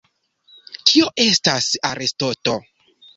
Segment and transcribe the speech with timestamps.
[0.91, 2.57] Kio estas arestoto?